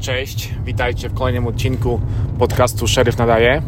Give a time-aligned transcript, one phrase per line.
[0.00, 2.00] Cześć, witajcie w kolejnym odcinku
[2.38, 3.50] podcastu Szeryf Nadaje.
[3.50, 3.62] E,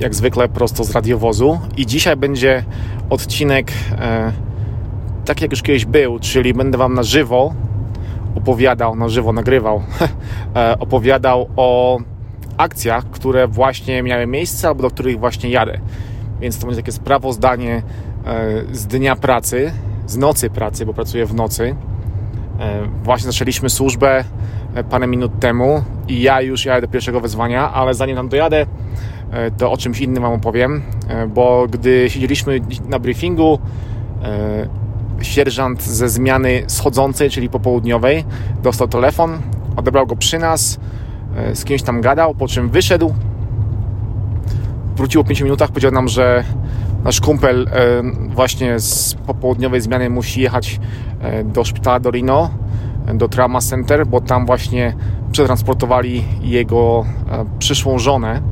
[0.00, 1.60] jak zwykle prosto z radiowozu.
[1.76, 2.64] I dzisiaj będzie
[3.10, 4.32] odcinek e,
[5.24, 7.54] tak jak już kiedyś był, czyli będę Wam na żywo
[8.34, 9.82] opowiadał, na żywo nagrywał,
[10.56, 11.98] e, opowiadał o
[12.56, 15.78] akcjach, które właśnie miały miejsce albo do których właśnie jadę.
[16.40, 17.82] Więc to będzie takie sprawozdanie
[18.26, 19.72] e, z dnia pracy,
[20.06, 21.76] z nocy pracy, bo pracuję w nocy.
[22.58, 24.24] E, właśnie zaczęliśmy służbę
[24.74, 28.66] e, parę minut temu i ja już jadę do pierwszego wezwania, ale zanim tam dojadę,
[29.30, 30.82] e, to o czymś innym Wam opowiem,
[31.28, 33.58] bo gdy siedzieliśmy na briefingu,
[35.22, 38.24] sierżant ze zmiany schodzącej, czyli popołudniowej,
[38.62, 39.38] dostał telefon,
[39.76, 40.80] odebrał go przy nas,
[41.54, 43.14] z kimś tam gadał, po czym wyszedł,
[44.96, 46.44] wrócił po 5 minutach, powiedział nam, że
[47.04, 47.70] nasz kumpel
[48.28, 50.80] właśnie z popołudniowej zmiany musi jechać
[51.44, 52.50] do szpitala Dorino,
[53.14, 54.94] do Trauma Center, bo tam właśnie
[55.32, 57.04] przetransportowali jego
[57.58, 58.42] przyszłą żonę.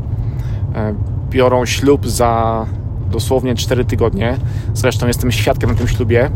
[1.30, 2.66] Biorą ślub za
[3.10, 4.36] dosłownie 4 tygodnie.
[4.74, 6.30] Zresztą jestem świadkiem na tym ślubie.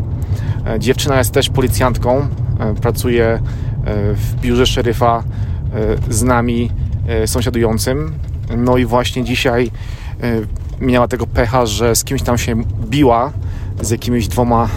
[0.79, 2.27] Dziewczyna jest też policjantką,
[2.81, 3.39] pracuje
[4.13, 5.23] w biurze szeryfa
[6.09, 6.71] z nami
[7.25, 8.13] sąsiadującym.
[8.57, 9.71] No i właśnie dzisiaj
[10.81, 12.55] miała tego pecha, że z kimś tam się
[12.89, 13.31] biła,
[13.81, 14.69] z jakimiś dwoma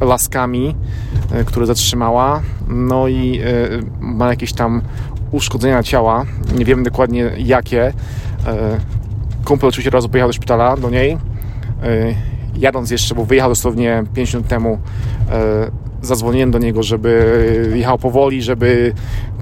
[0.00, 0.74] e, laskami,
[1.32, 2.42] e, które zatrzymała.
[2.68, 3.44] No i e,
[4.00, 4.82] ma jakieś tam
[5.32, 6.24] uszkodzenia ciała.
[6.58, 7.92] Nie wiem dokładnie jakie.
[9.44, 11.18] Kumpel oczywiście razu pojechał do szpitala do niej.
[12.58, 14.78] Jadąc jeszcze, bo wyjechał dosłownie 5 minut temu,
[16.02, 18.92] zadzwoniłem do niego, żeby jechał powoli, żeby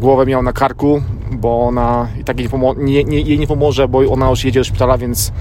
[0.00, 3.98] głowę miał na karku, bo ona i tak jej nie, nie, jej nie pomoże, bo
[3.98, 5.32] ona już jedzie do szpitala, więc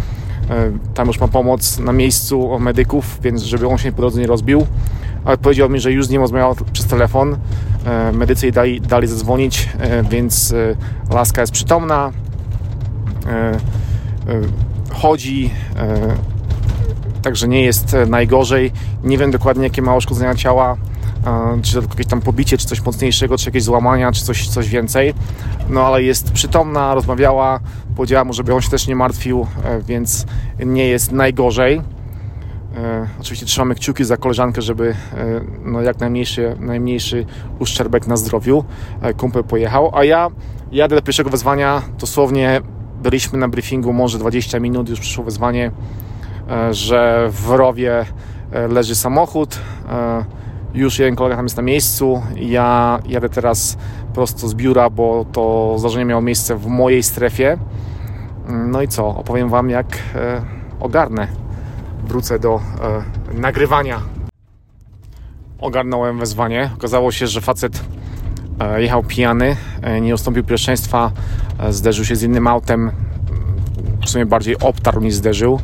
[0.94, 4.68] tam już ma pomoc na miejscu medyków, więc żeby on się po drodze nie rozbił.
[5.26, 7.38] Ale powiedział mi, że już z nim rozmawiał przez telefon.
[7.86, 10.54] E, medycy jej dali, dali zadzwonić, e, więc
[11.10, 12.12] laska jest przytomna.
[14.94, 15.50] Chodzi,
[17.22, 18.72] także nie jest najgorzej.
[19.04, 20.78] Nie wiem dokładnie, jakie ma uszkodzenia ciała
[21.62, 25.14] czy to jakieś tam pobicie, czy coś mocniejszego, czy jakieś złamania, czy coś, coś więcej.
[25.70, 27.60] No ale jest przytomna, rozmawiała,
[27.96, 30.26] powiedziała mu, żeby on się też nie martwił, e, więc
[30.66, 31.82] nie jest najgorzej.
[32.78, 34.96] E, oczywiście trzymamy kciuki za koleżankę, żeby e,
[35.66, 37.26] no, jak najmniejszy, najmniejszy
[37.60, 38.64] uszczerbek na zdrowiu.
[39.18, 40.30] Kumpel pojechał, a ja
[40.72, 41.82] jadę do pierwszego wezwania.
[42.00, 42.62] Dosłownie
[43.04, 45.72] byliśmy na briefingu może 20 minut, już przyszło wezwanie,
[46.72, 48.06] że w rowie
[48.70, 49.60] leży samochód
[50.74, 52.22] już jeden kolega tam jest na miejscu.
[52.36, 53.78] Ja jadę teraz
[54.14, 57.58] prosto z biura, bo to zdarzenie miało miejsce w mojej strefie.
[58.48, 59.08] No i co?
[59.08, 60.42] Opowiem Wam, jak e,
[60.80, 61.28] ogarnę.
[62.08, 62.62] Wrócę do
[63.34, 64.02] e, nagrywania.
[65.60, 66.70] Ogarnąłem wezwanie.
[66.76, 67.84] Okazało się, że facet
[68.60, 69.58] e, jechał pijany,
[70.02, 71.12] nie ustąpił pierwszeństwa,
[71.70, 72.92] zderzył się z innym autem.
[74.06, 75.60] W sumie bardziej obtarł niż zderzył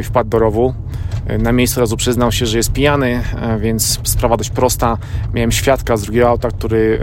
[0.00, 0.74] i wpadł do rowu.
[1.38, 4.98] Na miejscu razu przyznał się, że jest pijany, e, więc sprawa dość prosta.
[5.34, 7.00] Miałem świadka z drugiego auta, który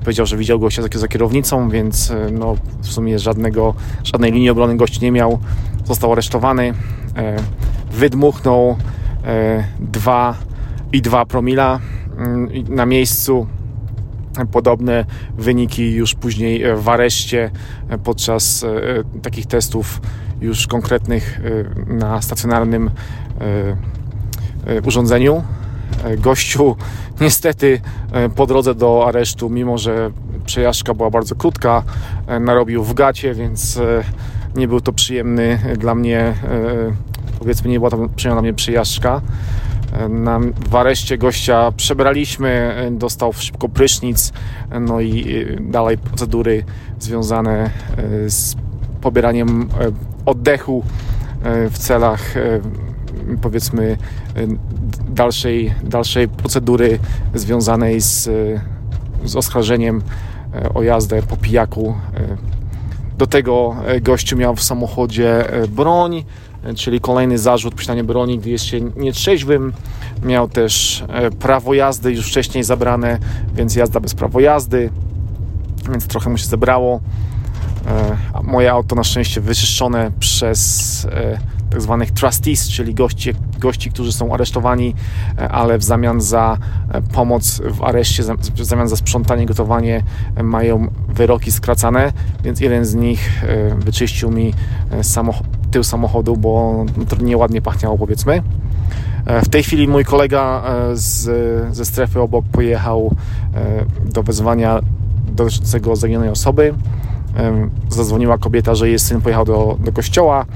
[0.00, 3.74] powiedział, że widział gościa za kierownicą, więc e, no, w sumie żadnego,
[4.04, 5.38] żadnej linii obrony gość nie miał.
[5.84, 6.74] Został aresztowany.
[7.92, 8.76] Wydmuchnął
[9.80, 10.34] 2
[10.92, 11.80] i 2 promila
[12.18, 13.46] mm, na miejscu
[14.52, 15.04] podobne
[15.38, 17.50] wyniki już później w areszcie
[18.04, 18.66] podczas
[19.22, 20.00] takich testów
[20.40, 21.40] już konkretnych
[21.86, 22.90] na stacjonarnym
[23.40, 23.76] E,
[24.76, 25.42] e, urządzeniu.
[26.04, 26.76] E, gościu
[27.20, 27.80] niestety
[28.36, 30.10] po drodze do aresztu, mimo że
[30.46, 31.82] przejażdżka była bardzo krótka,
[32.40, 33.78] narobił w gacie, więc
[34.54, 36.34] nie był to przyjemny dla mnie,
[37.38, 39.20] powiedzmy nie była to przyjemna dla mnie przejażdżka.
[40.08, 40.40] Na,
[40.70, 44.32] w areszcie gościa przebraliśmy, dostał szybko prysznic,
[44.80, 46.64] no i dalej procedury
[46.98, 47.70] związane
[48.26, 48.56] z
[49.00, 49.68] pobieraniem
[50.26, 50.84] oddechu
[51.70, 52.34] w celach
[53.42, 53.96] powiedzmy
[54.36, 54.46] e,
[55.08, 56.98] dalszej, dalszej procedury
[57.34, 58.30] związanej z, e,
[59.28, 60.02] z oskarżeniem
[60.54, 61.94] e, o jazdę po pijaku.
[63.18, 66.24] Do tego gościu miał w samochodzie broń,
[66.76, 69.72] czyli kolejny zarzut posiadania broni, gdy jest się nietrzeźwym.
[70.22, 71.04] Miał też
[71.38, 73.18] prawo jazdy już wcześniej zabrane,
[73.54, 74.90] więc jazda bez prawa jazdy,
[75.92, 77.00] więc trochę mu się zebrało.
[78.42, 81.06] Moje auto na szczęście wyczyszczone przez
[81.70, 84.94] tak zwanych trustees, czyli gości, gości, którzy są aresztowani,
[85.38, 86.58] e, ale w zamian za
[86.92, 88.22] e, pomoc w areszcie,
[88.54, 90.02] w zamian za sprzątanie, gotowanie
[90.36, 92.12] e, mają wyroki skracane,
[92.44, 93.44] więc jeden z nich
[93.76, 94.54] wyczyścił mi
[95.70, 96.84] tył samochodu, bo
[97.20, 98.42] nieładnie pachniało powiedzmy.
[99.42, 100.62] W tej chwili mój kolega
[100.92, 103.14] z, ze strefy obok pojechał
[104.04, 104.80] do wezwania
[105.32, 106.74] dotyczącego zaginionej osoby.
[107.88, 110.46] Zadzwoniła kobieta, że jej syn pojechał do, do kościoła.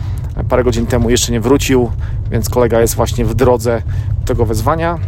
[0.48, 1.90] Parę godzin temu jeszcze nie wrócił,
[2.30, 3.82] więc kolega jest właśnie w drodze
[4.24, 4.98] tego wezwania.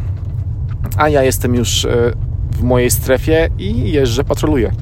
[0.96, 2.12] A ja jestem już e,
[2.50, 4.72] w mojej strefie i jeżdżę, patroluję.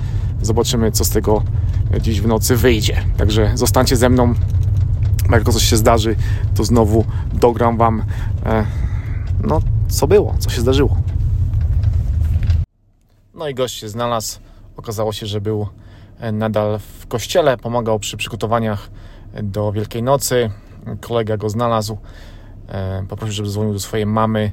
[0.43, 1.43] Zobaczymy, co z tego
[2.01, 3.05] dziś w nocy wyjdzie.
[3.17, 4.35] Także zostańcie ze mną.
[5.31, 6.17] Jak coś się zdarzy,
[6.55, 8.05] to znowu dogram Wam,
[8.47, 8.65] e,
[9.43, 10.97] no, co było, co się zdarzyło.
[13.35, 14.39] No i gość się znalazł.
[14.77, 15.67] Okazało się, że był
[16.33, 18.91] nadal w kościele, pomagał przy przygotowaniach
[19.43, 20.51] do Wielkiej Nocy.
[21.01, 21.99] Kolega go znalazł,
[22.69, 24.53] e, poprosił, żeby dzwonił do swojej mamy,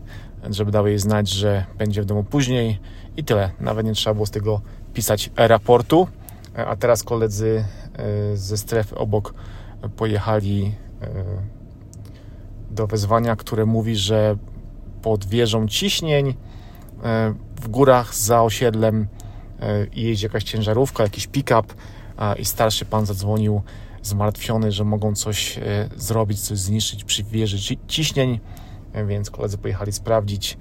[0.49, 2.79] żeby dał jej znać, że będzie w domu później
[3.17, 3.51] i tyle.
[3.59, 4.61] Nawet nie trzeba było z tego
[4.93, 6.07] pisać raportu.
[6.57, 7.65] E, a teraz koledzy
[8.33, 9.33] ze strefy obok
[9.95, 10.75] pojechali
[12.71, 14.35] do wezwania, które mówi, że
[15.01, 16.33] pod wieżą ciśnień
[17.61, 19.07] w górach za osiedlem
[19.61, 21.73] e, jeździ jakaś ciężarówka, jakiś pick-up
[22.39, 23.61] i starszy pan zadzwonił
[24.01, 25.61] zmartwiony, że mogą coś e,
[25.95, 28.39] zrobić, coś zniszczyć przy wieży ciśnień,
[28.93, 30.57] e, więc koledzy pojechali sprawdzić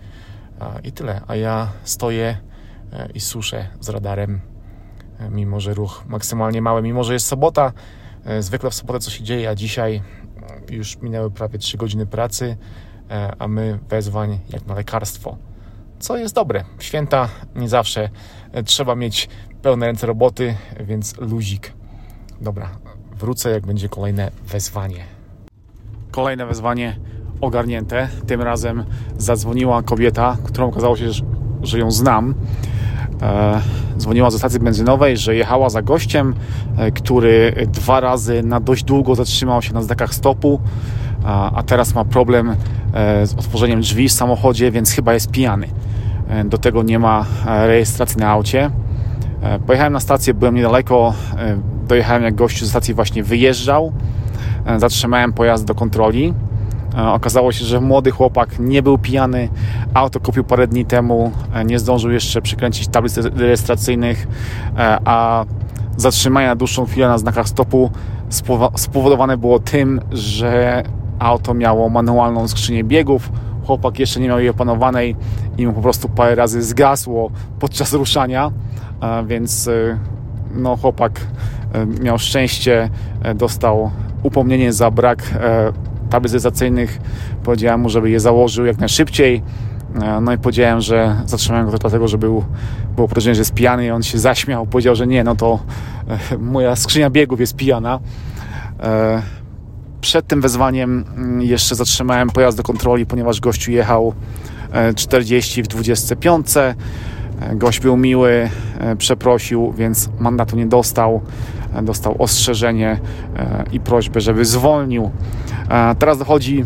[0.85, 1.21] i tyle.
[1.27, 2.39] A ja stoję
[3.15, 4.41] i suszę z radarem,
[5.31, 7.73] mimo że ruch maksymalnie mały, mimo że jest sobota.
[8.41, 10.03] Zwykle w sobotę co się dzieje, a dzisiaj
[10.71, 12.57] już minęły prawie 3 godziny pracy,
[13.39, 15.37] a my wezwań jak na lekarstwo
[16.01, 16.65] co jest dobre.
[16.79, 18.09] Święta nie zawsze
[18.53, 19.29] e, trzeba mieć
[19.63, 21.73] pełne ręce roboty, więc luzik.
[22.41, 22.69] Dobra,
[23.19, 25.05] wrócę jak będzie kolejne wezwanie.
[26.11, 26.97] Kolejne wezwanie
[27.41, 28.09] ogarnięte.
[28.27, 28.85] Tym razem
[29.19, 31.11] zadzwoniła kobieta, którą okazało się,
[31.63, 32.35] że ją znam.
[33.23, 33.61] E,
[33.99, 36.35] dzwoniła ze stacji benzynowej, że jechała za gościem,
[36.77, 40.61] e, który dwa razy na dość długo zatrzymał się na znakach stopu,
[41.25, 42.57] a, teraz ma problem
[43.25, 45.69] z otworzeniem drzwi w samochodzie, więc chyba jest pijany.
[46.31, 48.71] E, do tego nie ma e, rejestracji na aucie.
[49.43, 51.15] E, pojechałem na stację, byłem niedaleko,
[51.89, 53.93] dojechałem jak gościu ze stacji właśnie wyjeżdżał.
[54.77, 56.35] Zatrzymałem pojazd do kontroli.
[57.13, 59.49] Okazało się, że młody chłopak nie był pijany.
[59.95, 61.33] Auto kupił parę dni temu,
[61.65, 64.27] nie zdążył jeszcze przykręcić tablic rejestracyjnych,
[65.05, 65.45] a
[65.97, 67.91] zatrzymanie na dłuższą chwilę na znakach stopu
[68.77, 70.83] spowodowane było tym, że
[71.19, 73.31] auto miało manualną skrzynię biegów,
[73.71, 75.17] chłopak jeszcze nie miał jej opanowanej
[75.59, 77.31] i mu po prostu parę razy zgasło
[77.61, 78.51] podczas ruszania,
[79.27, 79.99] więc e,
[80.55, 81.21] no, chłopak
[81.73, 82.91] e, miał szczęście,
[83.23, 83.91] e, dostał
[84.23, 85.23] upomnienie za brak
[86.11, 87.01] tablizacyjnych.
[87.45, 89.43] Powiedziałem mu, żeby je założył jak najszybciej.
[90.23, 92.45] No i powiedziałem, że zatrzymałem go dlatego, że był,
[92.97, 94.67] było podejrzenie, że jest pijany i on się zaśmiał.
[94.67, 95.59] Powiedział, że nie, no to
[96.39, 97.99] moja skrzynia biegów jest pijana
[100.01, 104.15] przed tym wezwaniem mm, jeszcze zatrzymałem pojazd do kontroli, ponieważ gościu jechał
[104.97, 106.57] 40 e, w 25.
[106.57, 106.75] E,
[107.55, 111.21] gość był miły, e, przeprosił, więc mandatu nie dostał.
[111.83, 113.01] Dostał ostrzeżenie
[113.73, 115.11] i prośbę, żeby zwolnił.
[115.99, 116.65] Teraz dochodzi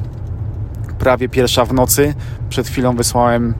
[0.99, 2.15] prawie pierwsza w nocy.
[2.49, 3.55] Przed chwilą wysłałem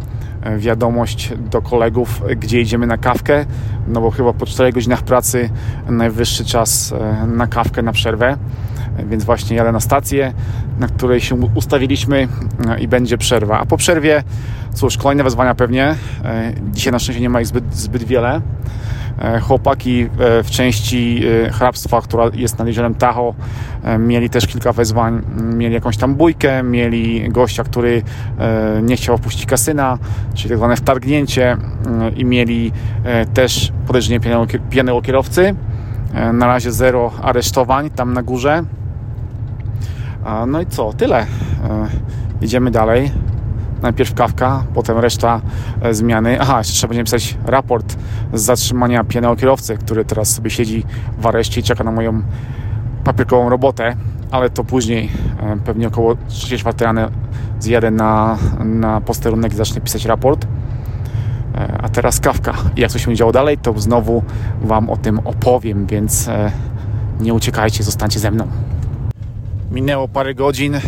[0.59, 3.47] wiadomość do kolegów, gdzie idziemy na kawkę,
[3.89, 5.51] no bo chyba po 4 godzinach pracy
[5.89, 6.95] najwyższy czas
[7.27, 8.37] na kawkę, na przerwę
[8.99, 10.33] więc właśnie jadę na stację,
[10.79, 12.29] na której się ustawiliśmy
[12.69, 13.59] e, i będzie przerwa.
[13.61, 14.23] A po przerwie,
[14.75, 15.95] cóż, kolejne wezwania pewnie.
[16.25, 18.41] E, dzisiaj na szczęście nie ma ich zbyt, zbyt wiele.
[19.19, 20.09] E, chłopaki
[20.45, 23.35] w części hrabstwa, która jest nad jeziorem Tahoe,
[23.99, 25.23] mieli też kilka wezwań.
[25.55, 28.03] Mieli jakąś tam bójkę, mieli gościa, który
[28.83, 29.99] nie chciał opuścić kasyna,
[30.35, 31.57] czyli tak zwane wtargnięcie
[32.17, 32.73] i mieli
[33.35, 34.21] też podejrzenie
[34.71, 35.55] pijanego kierowcy.
[36.33, 38.65] Na razie zero aresztowań tam na górze.
[40.47, 40.93] No i co?
[40.93, 41.21] Tyle.
[41.21, 41.27] E,
[42.43, 43.11] idziemy dalej.
[43.83, 45.41] Najpierw kawka, potem reszta
[45.83, 46.41] e, zmiany.
[46.41, 47.97] Aha, jeszcze trzeba będzie pisać raport
[48.33, 50.85] z zatrzymania pijanego kierowcy, który teraz sobie siedzi
[51.19, 52.23] w areszcie i czeka na moją
[53.05, 53.97] papierkową robotę,
[54.31, 57.09] ale to później, e, pewnie około 3-4 rano
[57.61, 60.47] zjadę na, na posterunek i zacznę pisać raport.
[61.83, 62.55] A teraz kawka.
[62.77, 64.23] I jak coś się działo dalej, to znowu
[64.63, 66.29] Wam o tym opowiem, więc
[67.21, 68.49] nie uciekajcie, zostańcie ze mną.
[69.75, 70.81] Minęło parę godzin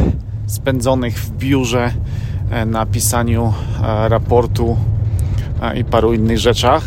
[0.47, 1.90] spędzonych w biurze
[2.50, 3.52] e, na pisaniu
[3.83, 4.76] e, raportu
[5.62, 6.85] e, i paru innych rzeczach.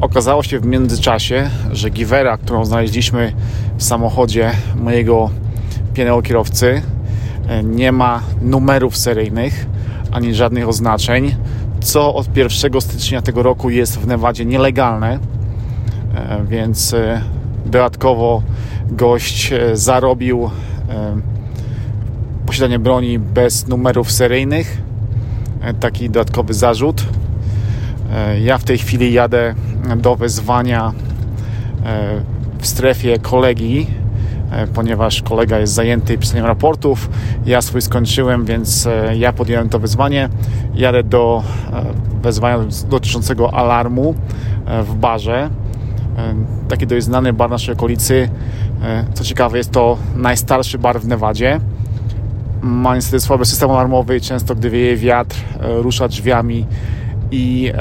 [0.00, 3.32] Okazało się w międzyczasie, że Givera, którą znaleźliśmy
[3.76, 5.30] w samochodzie mojego
[5.94, 6.82] pijanego kierowcy,
[7.64, 9.66] nie ma numerów seryjnych
[10.12, 11.36] ani żadnych oznaczeń,
[11.80, 15.18] co od 1 stycznia tego roku jest w Nevadzie nielegalne.
[16.48, 16.94] Więc
[17.66, 18.42] dodatkowo
[18.90, 21.16] gość e, zarobił e,
[22.46, 24.78] posiadanie broni bez numerów seryjnych.
[25.60, 27.04] E, taki dodatkowy zarzut.
[28.42, 29.54] Ja w tej chwili jadę
[29.96, 30.92] do wezwania
[32.58, 33.86] w strefie kolegi,
[34.74, 37.10] ponieważ kolega jest zajęty pisaniem raportów.
[37.46, 40.28] Ja swój skończyłem, więc ja podjąłem to wyzwanie.
[40.74, 41.42] Jadę do
[42.22, 42.58] wezwania
[42.88, 44.14] dotyczącego alarmu
[44.82, 45.50] w barze.
[46.68, 48.28] Taki dość znany bar naszej okolicy.
[49.14, 51.60] Co ciekawe, jest to najstarszy bar w Nevadzie.
[52.62, 56.66] Ma niestety słaby system alarmowy i często, gdy wieje wiatr, rusza drzwiami
[57.30, 57.72] i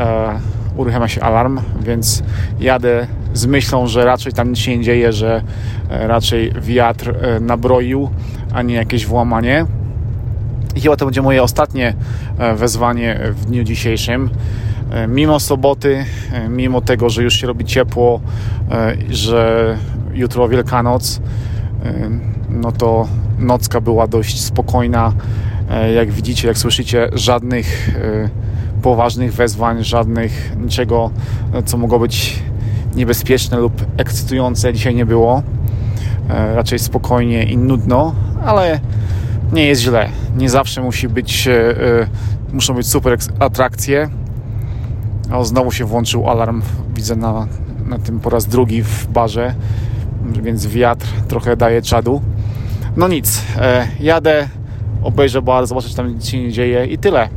[0.75, 2.23] uruchamia się alarm, więc
[2.59, 5.41] jadę z myślą, że raczej tam nic się nie dzieje, że
[5.89, 8.09] raczej wiatr nabroił,
[8.53, 9.65] a nie jakieś włamanie.
[10.75, 11.93] I chyba to będzie moje ostatnie
[12.55, 14.29] wezwanie w dniu dzisiejszym.
[15.07, 16.05] Mimo soboty,
[16.49, 18.21] mimo tego, że już się robi ciepło,
[19.09, 19.77] że
[20.13, 21.21] jutro Wielkanoc,
[22.49, 23.07] no to
[23.39, 25.13] nocka była dość spokojna.
[25.95, 27.91] Jak widzicie, jak słyszycie, żadnych
[28.81, 31.11] poważnych wezwań, żadnych niczego,
[31.65, 32.43] co mogło być
[32.95, 35.43] niebezpieczne lub ekscytujące dzisiaj nie było.
[36.29, 38.15] Raczej spokojnie i nudno,
[38.45, 38.79] ale
[39.53, 40.09] nie jest źle.
[40.35, 41.49] Nie zawsze musi być,
[42.53, 44.09] muszą być super atrakcje.
[45.33, 46.61] O, znowu się włączył alarm,
[46.95, 47.47] widzę na,
[47.85, 49.55] na tym po raz drugi w barze,
[50.41, 52.21] więc wiatr trochę daje czadu.
[52.97, 54.49] No nic, e, jadę,
[55.03, 57.29] obejrzę bar, zobaczę, czy tam się nie dzieje i tyle.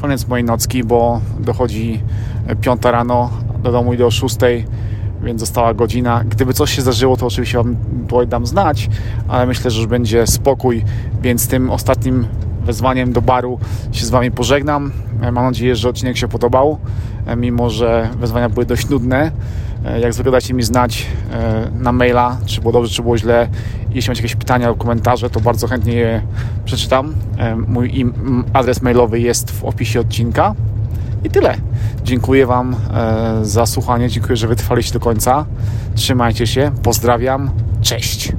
[0.00, 2.00] Koniec mojej nocki, bo dochodzi
[2.60, 3.30] piąta rano,
[3.62, 4.64] do domu idę o szóstej,
[5.22, 6.24] więc została godzina.
[6.24, 7.76] Gdyby coś się zdarzyło, to oczywiście Wam
[8.28, 8.90] dam znać,
[9.28, 10.84] ale myślę, że już będzie spokój,
[11.22, 12.26] więc tym ostatnim
[12.64, 13.58] wezwaniem do baru
[13.92, 14.92] się z Wami pożegnam.
[15.32, 16.78] Mam nadzieję, że odcinek się podobał,
[17.36, 19.32] mimo że wezwania były dość nudne.
[20.02, 21.06] Jak zwykle dajcie mi znać
[21.80, 23.48] na maila, czy było dobrze, czy było źle.
[23.90, 26.22] Jeśli macie jakieś pytania lub komentarze, to bardzo chętnie je
[26.64, 27.14] przeczytam.
[27.66, 28.12] Mój
[28.52, 30.54] adres mailowy jest w opisie odcinka.
[31.24, 31.54] I tyle.
[32.04, 32.76] Dziękuję Wam
[33.42, 34.08] za słuchanie.
[34.08, 35.46] Dziękuję, że wytrwaliście do końca.
[35.94, 36.72] Trzymajcie się.
[36.82, 37.50] Pozdrawiam.
[37.80, 38.32] Cześć.